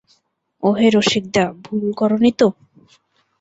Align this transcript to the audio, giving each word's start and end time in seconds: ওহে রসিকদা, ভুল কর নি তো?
ওহে 0.63 0.87
রসিকদা, 0.89 1.43
ভুল 1.63 1.85
কর 1.99 2.11
নি 2.23 2.31
তো? 2.39 2.47